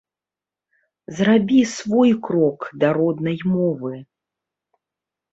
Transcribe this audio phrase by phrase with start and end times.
[1.17, 3.93] Зрабі свой крок да роднай мовы!